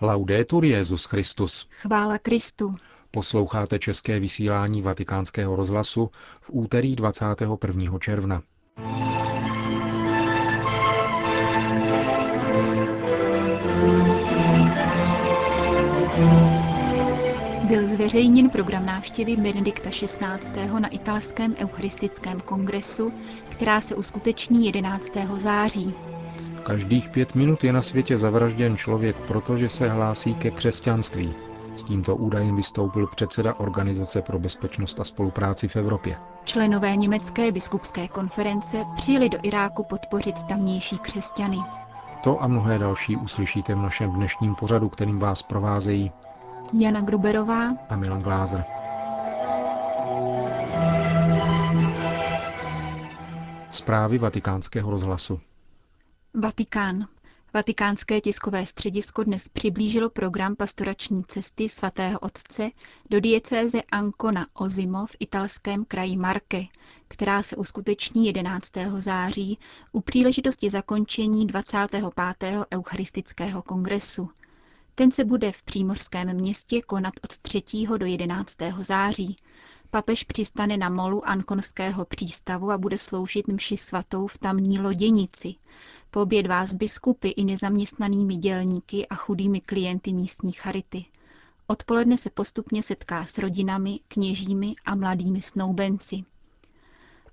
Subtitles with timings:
[0.00, 1.66] Laudetur Jezus Christus.
[1.70, 2.74] Chvála Kristu.
[3.10, 6.10] Posloucháte české vysílání Vatikánského rozhlasu
[6.40, 7.98] v úterý 21.
[7.98, 8.42] června.
[17.68, 20.68] Byl zveřejněn program návštěvy Benedikta XVI.
[20.78, 23.12] na italském eucharistickém kongresu,
[23.48, 25.08] která se uskuteční 11.
[25.36, 25.94] září.
[26.66, 31.34] Každých pět minut je na světě zavražděn člověk, protože se hlásí ke křesťanství.
[31.76, 36.16] S tímto údajem vystoupil předseda Organizace pro bezpečnost a spolupráci v Evropě.
[36.44, 41.58] Členové německé biskupské konference přijeli do Iráku podpořit tamnější křesťany.
[42.24, 46.12] To a mnohé další uslyšíte v našem dnešním pořadu, kterým vás provázejí
[46.72, 48.64] Jana Gruberová a Milan Glázer.
[53.70, 55.40] Zprávy vatikánského rozhlasu.
[56.40, 57.08] Vatikán.
[57.54, 62.70] Vatikánské tiskové středisko dnes přiblížilo program pastorační cesty svatého otce
[63.10, 66.62] do diecéze Ancona Ozimo v italském kraji Marke,
[67.08, 68.72] která se uskuteční 11.
[68.98, 69.58] září
[69.92, 72.04] u příležitosti zakončení 25.
[72.74, 74.30] eucharistického kongresu.
[74.94, 77.62] Ten se bude v přímořském městě konat od 3.
[77.98, 78.56] do 11.
[78.78, 79.36] září.
[79.96, 85.54] Papež přistane na molu Ankonského přístavu a bude sloužit mši svatou v tamní loděnici.
[86.10, 91.04] Poobědvá s biskupy i nezaměstnanými dělníky a chudými klienty místní charity.
[91.66, 96.24] Odpoledne se postupně setká s rodinami, kněžími a mladými snoubenci.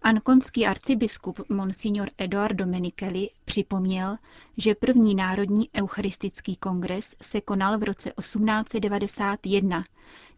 [0.02, 4.17] Ankonský arcibiskup Monsignor Eduardo Menikeli připomněl,
[4.58, 9.84] že první národní eucharistický kongres se konal v roce 1891,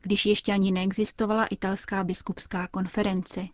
[0.05, 3.47] když ještě ani neexistovala italská biskupská konference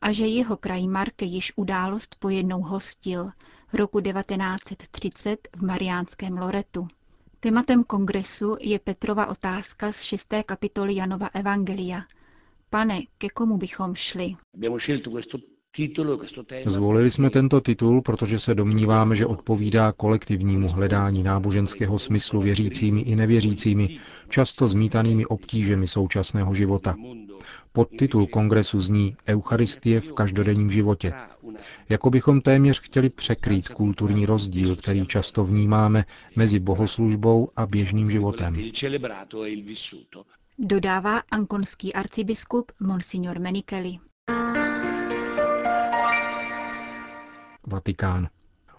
[0.00, 3.30] a že jeho kraj Marke již událost pojednou hostil
[3.72, 6.88] roku 1930 v Mariánském Loretu.
[7.40, 10.28] Tématem kongresu je Petrova otázka z 6.
[10.46, 12.02] kapitoly Janova Evangelia.
[12.70, 14.36] Pane, ke komu bychom šli?
[16.66, 23.16] Zvolili jsme tento titul, protože se domníváme, že odpovídá kolektivnímu hledání náboženského smyslu věřícími i
[23.16, 23.98] nevěřícími,
[24.28, 26.94] často zmítanými obtížemi současného života.
[27.72, 31.12] Podtitul kongresu zní Eucharistie v každodenním životě.
[31.88, 36.04] Jako bychom téměř chtěli překrýt kulturní rozdíl, který často vnímáme
[36.36, 38.56] mezi bohoslužbou a běžným životem.
[40.58, 43.98] Dodává ankonský arcibiskup Monsignor Menikeli.
[47.66, 48.28] Vatikán.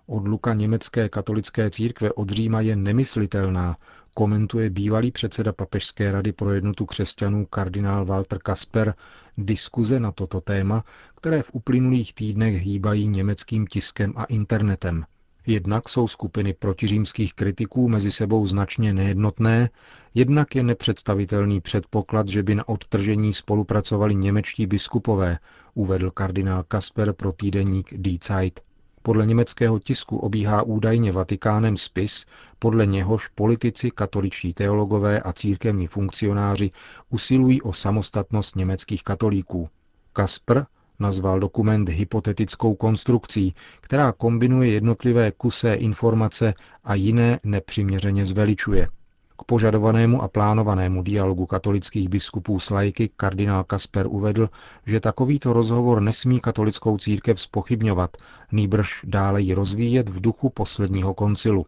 [0.08, 3.78] Odluka německé katolické církve od Říma je nemyslitelná,
[4.14, 8.94] komentuje bývalý předseda Papežské rady pro jednotu křesťanů kardinál Walter Kasper
[9.38, 10.84] diskuze na toto téma,
[11.16, 15.06] které v uplynulých týdnech hýbají německým tiskem a internetem.
[15.48, 19.70] Jednak jsou skupiny protiřímských kritiků mezi sebou značně nejednotné,
[20.14, 25.40] jednak je nepředstavitelný předpoklad, že by na odtržení spolupracovali němečtí biskupové,
[25.74, 28.67] uvedl kardinál Kasper pro týdeník Die Zeit.
[29.08, 32.26] Podle německého tisku obíhá údajně Vatikánem spis,
[32.60, 36.70] podle něhož politici, katoličtí teologové a církevní funkcionáři
[37.10, 39.70] usilují o samostatnost německých katolíků.
[40.14, 40.66] Kasper
[41.00, 46.54] nazval dokument hypotetickou konstrukcí, která kombinuje jednotlivé kusé informace
[46.84, 48.88] a jiné nepřiměřeně zveličuje.
[49.38, 54.50] K požadovanému a plánovanému dialogu katolických biskupů s lajky kardinál Kasper uvedl,
[54.86, 58.18] že takovýto rozhovor nesmí katolickou církev spochybňovat,
[58.52, 61.66] nýbrž dále ji rozvíjet v duchu posledního koncilu.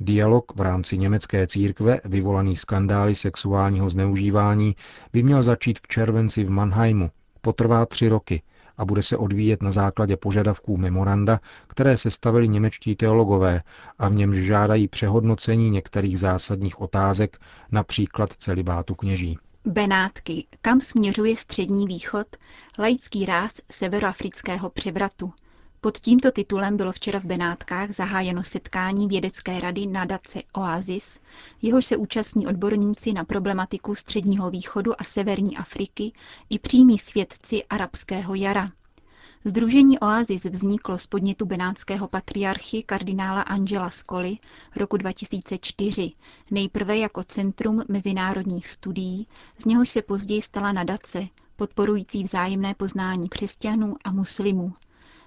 [0.00, 4.76] Dialog v rámci německé církve, vyvolaný skandály sexuálního zneužívání,
[5.12, 7.10] by měl začít v červenci v Mannheimu.
[7.40, 8.42] Potrvá tři roky
[8.78, 13.62] a bude se odvíjet na základě požadavků memoranda, které se stavili němečtí teologové
[13.98, 17.38] a v němž žádají přehodnocení některých zásadních otázek,
[17.72, 19.38] například celibátu kněží.
[19.64, 20.46] Benátky.
[20.62, 22.26] Kam směřuje střední východ?
[22.78, 25.32] Laický ráz severoafrického převratu.
[25.80, 31.20] Pod tímto titulem bylo včera v Benátkách zahájeno setkání vědecké rady nadace Oasis,
[31.62, 36.12] jehož se účastní odborníci na problematiku Středního východu a Severní Afriky
[36.50, 38.70] i přímí svědci arabského jara.
[39.48, 44.38] Združení Oasis vzniklo z podnětu benátského patriarchy kardinála Angela Scoli
[44.76, 46.12] roku 2004,
[46.50, 49.26] nejprve jako Centrum mezinárodních studií,
[49.58, 54.72] z něhož se později stala nadace, podporující vzájemné poznání křesťanů a muslimů.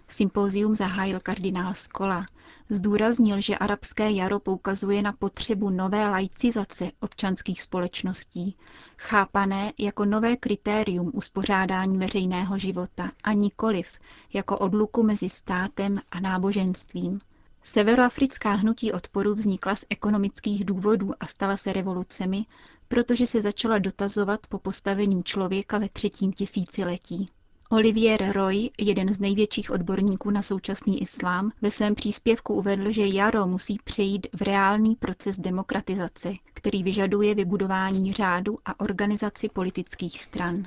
[0.07, 2.25] Sympózium zahájil kardinál Skola.
[2.69, 8.55] Zdůraznil, že arabské jaro poukazuje na potřebu nové laicizace občanských společností,
[8.97, 13.99] chápané jako nové kritérium uspořádání veřejného života a nikoliv
[14.33, 17.19] jako odluku mezi státem a náboženstvím.
[17.63, 22.45] Severoafrická hnutí odporu vznikla z ekonomických důvodů a stala se revolucemi,
[22.87, 27.29] protože se začala dotazovat po postavení člověka ve třetím tisíciletí.
[27.73, 33.47] Olivier Roy, jeden z největších odborníků na současný islám, ve svém příspěvku uvedl, že jaro
[33.47, 40.63] musí přejít v reálný proces demokratizace, který vyžaduje vybudování řádu a organizaci politických stran.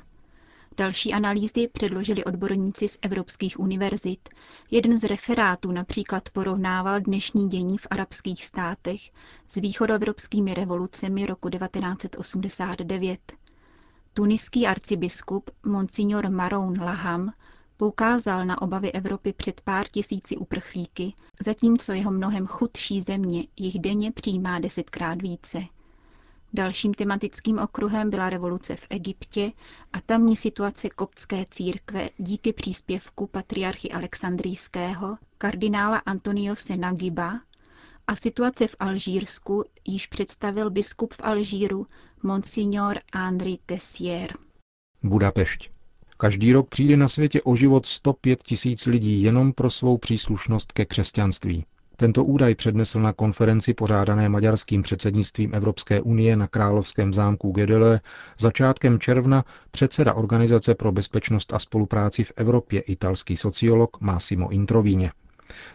[0.77, 4.29] Další analýzy předložili odborníci z evropských univerzit.
[4.71, 9.01] Jeden z referátů například porovnával dnešní dění v arabských státech
[9.47, 13.21] s východoevropskými revolucemi roku 1989.
[14.17, 17.33] Tuniský arcibiskup Monsignor Maroun Laham
[17.77, 24.13] poukázal na obavy Evropy před pár tisíci uprchlíky, zatímco jeho mnohem chudší země jich denně
[24.13, 25.63] přijímá desetkrát více.
[26.53, 29.53] Dalším tematickým okruhem byla revoluce v Egyptě
[29.93, 37.41] a tamní situace koptské církve díky příspěvku patriarchy Alexandrijského, kardinála Antoniose Nagiba
[38.07, 41.87] a situace v Alžírsku již představil biskup v Alžíru
[42.25, 44.33] Monsignor Henri Tessier.
[45.03, 45.71] Budapešť.
[46.17, 50.85] Každý rok přijde na světě o život 105 tisíc lidí jenom pro svou příslušnost ke
[50.85, 51.65] křesťanství.
[51.97, 58.01] Tento údaj přednesl na konferenci pořádané maďarským předsednictvím Evropské unie na Královském zámku Gedele
[58.39, 65.13] začátkem června předseda Organizace pro bezpečnost a spolupráci v Evropě italský sociolog Massimo Introvíně.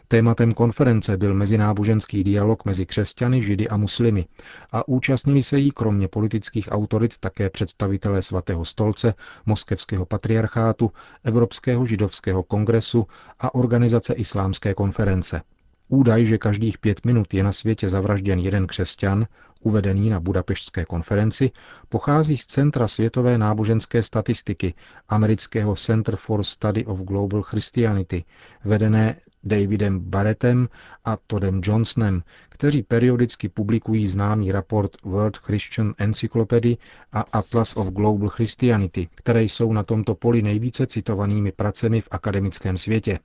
[0.08, 4.26] Tématem konference byl mezináboženský dialog mezi křesťany, židy a muslimy
[4.72, 9.14] a účastnili se jí kromě politických autorit také představitelé svatého stolce,
[9.46, 10.92] moskevského patriarchátu,
[11.24, 13.08] Evropského židovského kongresu
[13.40, 15.42] a organizace Islámské konference.
[15.88, 19.26] Údaj, že každých pět minut je na světě zavražděn jeden křesťan,
[19.62, 21.52] uvedený na Budapeštské konferenci,
[21.90, 24.74] pochází z Centra světové náboženské statistiky
[25.10, 28.24] amerického Center for Study of Global Christianity,
[28.66, 30.70] vedené Davidem Barrettem
[31.06, 36.76] a Toddem Johnsonem, kteří periodicky publikují známý raport World Christian Encyclopedia
[37.12, 42.78] a Atlas of Global Christianity, které jsou na tomto poli nejvíce citovanými pracemi v akademickém
[42.78, 43.20] světě.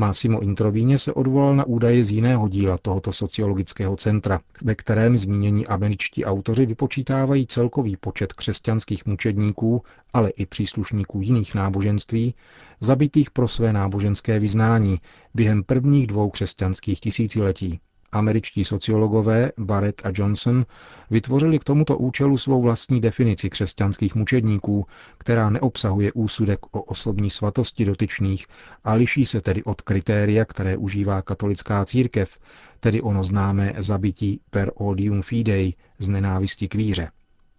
[0.00, 5.66] Massimo Introvíně se odvolal na údaje z jiného díla tohoto sociologického centra, ve kterém zmínění
[5.66, 12.34] američtí autoři vypočítávají celkový počet křesťanských mučedníků, ale i příslušníků jiných náboženství,
[12.80, 15.00] zabitých pro své náboženské vyznání
[15.34, 17.80] během prvních dvou křesťanských tisíciletí.
[18.12, 20.66] Američtí sociologové Barrett a Johnson
[21.10, 24.86] vytvořili k tomuto účelu svou vlastní definici křesťanských mučedníků,
[25.18, 28.46] která neobsahuje úsudek o osobní svatosti dotyčných
[28.84, 32.38] a liší se tedy od kritéria, které užívá katolická církev,
[32.80, 37.10] tedy ono známé zabití per odium fidei z nenávisti k víře.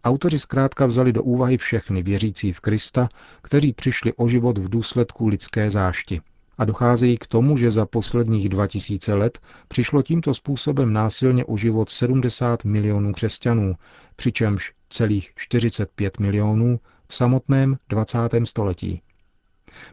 [0.03, 3.09] Autoři zkrátka vzali do úvahy všechny věřící v Krista,
[3.41, 6.21] kteří přišli o život v důsledku lidské zášti
[6.59, 11.89] a docházejí k tomu, že za posledních 2000 let přišlo tímto způsobem násilně o život
[11.89, 13.75] 70 milionů křesťanů,
[14.15, 18.17] přičemž celých 45 milionů v samotném 20.
[18.43, 19.01] století.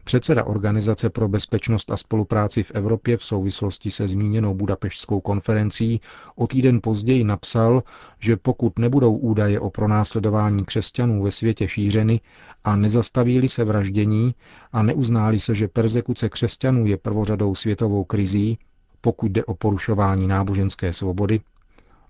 [0.03, 6.01] Předseda Organizace pro bezpečnost a spolupráci v Evropě v souvislosti se zmíněnou budapeštskou konferencí
[6.35, 7.83] o týden později napsal,
[8.19, 12.21] že pokud nebudou údaje o pronásledování křesťanů ve světě šířeny
[12.63, 14.35] a nezastaví se vraždění
[14.71, 18.57] a neuználi se, že persekuce křesťanů je prvořadou světovou krizí,
[19.01, 21.41] pokud jde o porušování náboženské svobody,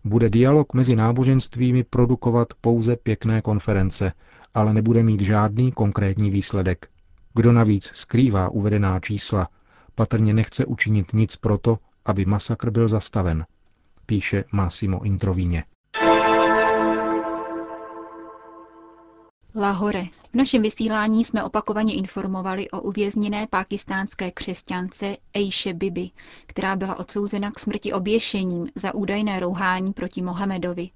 [0.04, 4.14] bude dialog mezi náboženstvími produkovat pouze pěkné konference,
[4.54, 6.88] ale nebude mít žádný konkrétní výsledek.
[7.38, 9.48] Kdo navíc skrývá uvedená čísla,
[9.96, 13.46] patrně nechce učinit nic proto, aby masakr byl zastaven,
[14.06, 15.64] píše Massimo Introvíně.
[19.56, 20.06] Lahore.
[20.32, 26.10] V našem vysílání jsme opakovaně informovali o uvězněné pákistánské křesťance Eiše Bibi,
[26.48, 30.90] která byla odsouzena k smrti oběšením za údajné rouhání proti Mohamedovi.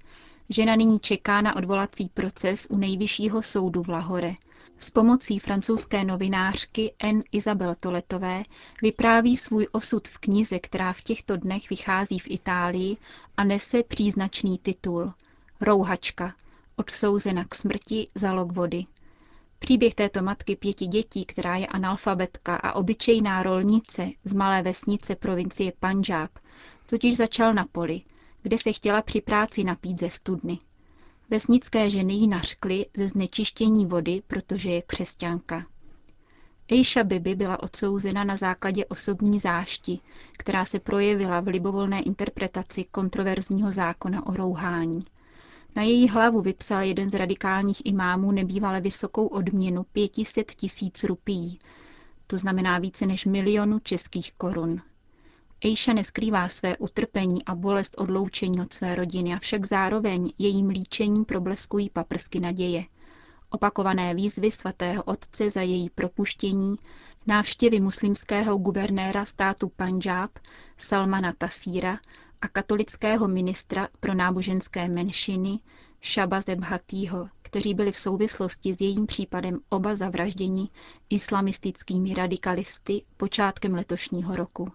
[0.48, 4.34] Žena nyní čeká na odvolací proces u nejvyššího soudu v Lahore–
[4.82, 7.22] s pomocí francouzské novinářky N.
[7.32, 8.42] Isabel Toletové
[8.82, 12.96] vypráví svůj osud v knize, která v těchto dnech vychází v Itálii
[13.36, 15.12] a nese příznačný titul
[15.60, 16.34] Rouhačka,
[16.76, 18.84] odsouzena k smrti za log vody.
[19.58, 25.72] Příběh této matky pěti dětí, která je analfabetka a obyčejná rolnice z malé vesnice provincie
[25.80, 26.30] Punjab,
[26.86, 28.02] totiž začal na poli,
[28.42, 30.58] kde se chtěla při práci napít ze studny.
[31.32, 35.66] Vesnické ženy ji nařkly ze znečištění vody, protože je křesťanka.
[36.68, 39.98] Ejša Bibi byla odsouzena na základě osobní zášti,
[40.38, 45.00] která se projevila v libovolné interpretaci kontroverzního zákona o rouhání.
[45.76, 51.58] Na její hlavu vypsal jeden z radikálních imámů nebývale vysokou odměnu 500 tisíc rupií,
[52.26, 54.82] to znamená více než milionu českých korun.
[55.64, 61.90] Ejša neskrývá své utrpení a bolest odloučení od své rodiny, avšak zároveň jejím líčení probleskují
[61.90, 62.84] paprsky naděje.
[63.50, 66.76] Opakované výzvy svatého otce za její propuštění,
[67.26, 70.30] návštěvy muslimského guvernéra státu Panjab
[70.78, 71.98] Salmana Tasíra
[72.40, 75.58] a katolického ministra pro náboženské menšiny
[76.12, 80.68] Shaba Zebhatýho, kteří byli v souvislosti s jejím případem oba zavražděni
[81.10, 84.72] islamistickými radikalisty počátkem letošního roku.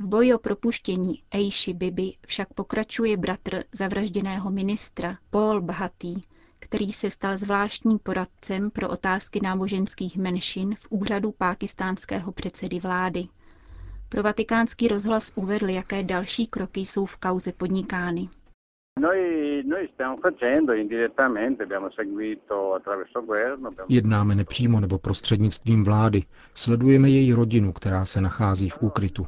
[0.00, 6.14] V boji o propuštění Eishi Bibi však pokračuje bratr zavražděného ministra Paul Bhatý,
[6.58, 13.24] který se stal zvláštním poradcem pro otázky náboženských menšin v úřadu pákistánského předsedy vlády.
[14.08, 18.28] Pro vatikánský rozhlas uvedl, jaké další kroky jsou v kauze podnikány.
[23.88, 26.22] Jednáme nepřímo nebo prostřednictvím vlády.
[26.54, 29.26] Sledujeme její rodinu, která se nachází v úkrytu.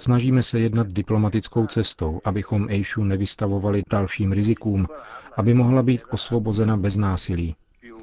[0.00, 4.86] Snažíme se jednat diplomatickou cestou, abychom Ejšu nevystavovali dalším rizikům,
[5.36, 7.56] aby mohla být osvobozena bez násilí.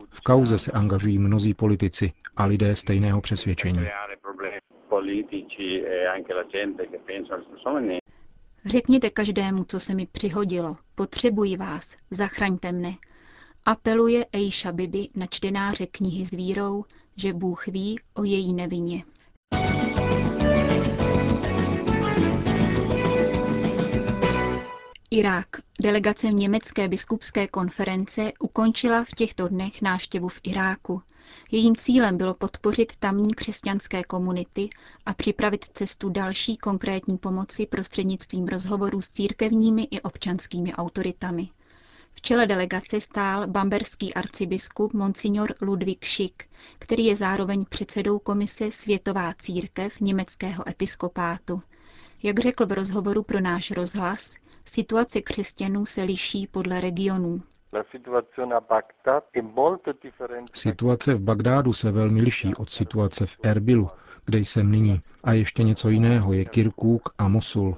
[0.10, 3.88] V kauze se angažují mnozí politici a lidé stejného přesvědčení.
[8.66, 10.78] Řekněte každému, co se mi přihodilo.
[10.96, 11.96] Potřebuji vás.
[12.12, 12.94] Zachraňte mne.
[13.66, 16.86] Apeluje Ejša Bibi na čtenáře knihy s vírou,
[17.16, 19.04] že Bůh ví o její nevině.
[25.12, 25.48] Irák.
[25.82, 31.02] Delegace německé biskupské konference ukončila v těchto dnech náštěvu v Iráku.
[31.52, 34.70] Jejím cílem bylo podpořit tamní křesťanské komunity
[35.06, 41.50] a připravit cestu další konkrétní pomoci prostřednictvím rozhovorů s církevními i občanskými autoritami.
[42.14, 46.44] V čele delegace stál bamberský arcibiskup Monsignor Ludvík Schick,
[46.80, 51.62] který je zároveň předsedou komise Světová církev německého episkopátu.
[52.24, 54.36] Jak řekl v rozhovoru pro náš rozhlas,
[54.70, 57.42] Situace křesťanů se liší podle regionů.
[60.54, 63.90] Situace v Bagdádu se velmi liší od situace v Erbilu,
[64.26, 67.78] kde jsem nyní, a ještě něco jiného je Kirkuk a Mosul.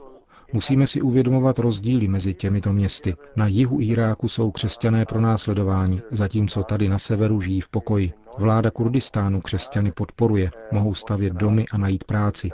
[0.53, 3.15] Musíme si uvědomovat rozdíly mezi těmito městy.
[3.35, 8.13] Na jihu Iráku jsou křesťané pro následování, zatímco tady na severu žijí v pokoji.
[8.37, 12.49] Vláda Kurdistánu křesťany podporuje, mohou stavět domy a najít práci.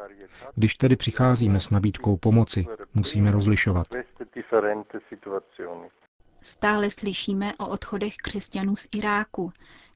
[0.55, 3.87] Když tedy přicházíme s nabídkou pomoci, musíme rozlišovat.
[6.41, 9.51] Stále slyšíme o odchodech křesťanů z Iráku.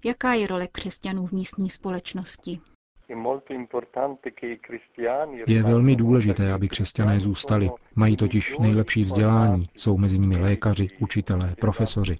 [0.05, 2.59] Jaká je role křesťanů v místní společnosti?
[5.47, 7.69] Je velmi důležité, aby křesťané zůstali.
[7.95, 12.17] Mají totiž nejlepší vzdělání, jsou mezi nimi lékaři, učitelé, profesoři.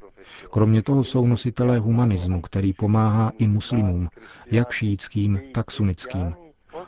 [0.52, 4.10] Kromě toho jsou nositelé humanismu, který pomáhá i muslimům,
[4.52, 6.36] jak šíjickým, tak sunnickým.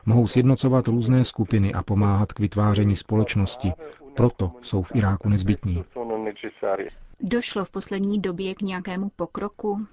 [0.05, 3.71] Mohou sjednocovat různé skupiny a pomáhat k vytváření společnosti.
[4.15, 5.83] Proto jsou v Iráku nezbytní.
[7.19, 9.85] Došlo v poslední době k nějakému pokroku?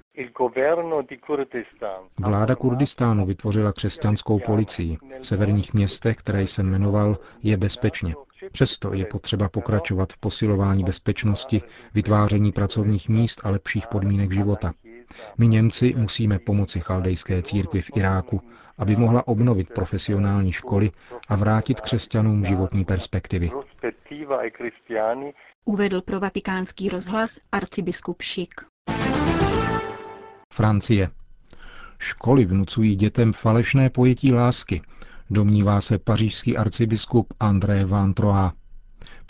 [2.19, 4.97] Vláda Kurdistánu vytvořila křesťanskou policii.
[5.21, 8.15] V severních městech, které jsem jmenoval, je bezpečně.
[8.53, 11.63] Přesto je potřeba pokračovat v posilování bezpečnosti,
[11.95, 14.73] vytváření pracovních míst a lepších podmínek života.
[15.39, 18.43] My Němci musíme pomoci chaldejské církvi v Iráku,
[18.79, 20.91] aby mohla obnovit profesionální školy
[21.29, 23.51] a vrátit křesťanům životní perspektivy.
[25.65, 28.55] Uvedl pro vatikánský rozhlas arcibiskup Šik.
[30.53, 31.11] Francie.
[31.99, 34.83] Školy vnucují dětem falešné pojetí lásky,
[35.31, 38.53] domnívá se pařížský arcibiskup André Van Troa.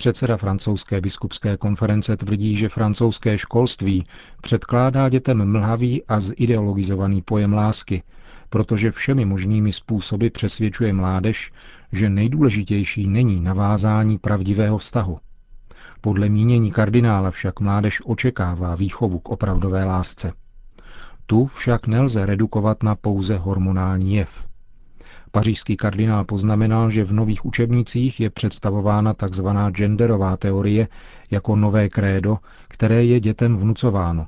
[0.00, 4.04] Předseda francouzské biskupské konference tvrdí, že francouzské školství
[4.42, 8.02] předkládá dětem mlhavý a zideologizovaný pojem lásky,
[8.50, 11.52] protože všemi možnými způsoby přesvědčuje mládež,
[11.92, 15.18] že nejdůležitější není navázání pravdivého vztahu.
[16.00, 20.32] Podle mínění kardinála však mládež očekává výchovu k opravdové lásce.
[21.26, 24.48] Tu však nelze redukovat na pouze hormonální jev.
[25.38, 29.46] Pařížský kardinál poznamenal, že v nových učebnicích je představována tzv.
[29.70, 30.88] genderová teorie
[31.30, 34.26] jako nové krédo, které je dětem vnucováno.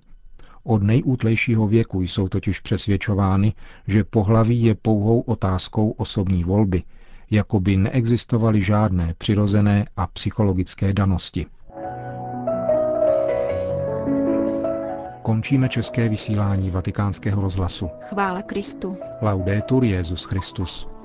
[0.64, 3.52] Od nejútlejšího věku jsou totiž přesvědčovány,
[3.87, 6.83] že pohlaví je pouhou otázkou osobní volby,
[7.31, 11.47] jako by neexistovaly žádné přirozené a psychologické danosti.
[15.23, 17.88] Končíme české vysílání vatikánského rozhlasu.
[18.00, 18.97] Chvála Kristu.
[19.23, 21.00] Laudetur Jezus Christus.